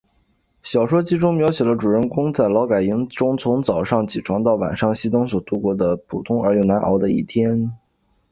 [0.63, 7.71] 小说集中描写了主人公在劳改营中从早上起床到晚上熄灯所度过的普通而又难熬的一天。